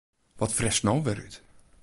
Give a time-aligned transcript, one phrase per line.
[0.39, 1.35] Wat fretst no wer út?